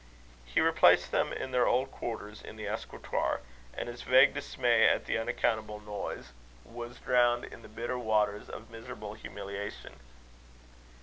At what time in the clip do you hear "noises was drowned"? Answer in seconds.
5.79-7.45